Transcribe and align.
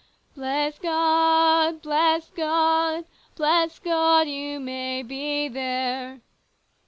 Bless 0.33 0.79
God! 0.79 1.83
bless 1.83 2.31
God! 2.31 3.05
Bless 3.35 3.77
God, 3.77 4.27
you 4.27 4.59
may 4.59 5.03
be 5.03 5.47
there 5.47 6.21